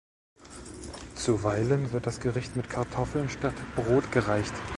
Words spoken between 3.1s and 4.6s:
statt Brot gereicht.